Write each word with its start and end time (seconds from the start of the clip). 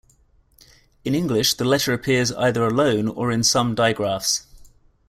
In 1.05 1.13
English, 1.13 1.53
the 1.53 1.63
letter 1.63 1.93
appears 1.93 2.31
either 2.31 2.65
alone 2.65 3.07
or 3.07 3.31
in 3.31 3.43
some 3.43 3.75
digraphs. 3.75 4.47